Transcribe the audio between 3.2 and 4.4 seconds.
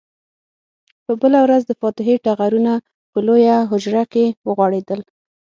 لویه حجره کې